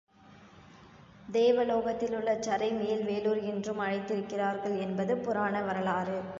[1.31, 6.21] தேவலோகத்திலுள்ள ஜரை மேல்வேளூர் என்றும் அழைத்திருக்கிறார்கள் என்பது புராண வரலாறு.